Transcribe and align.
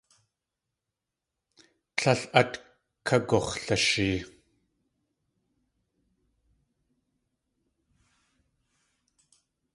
Tlél 1.97 2.21
at 2.39 2.53
kagux̲lashee. 3.07 4.19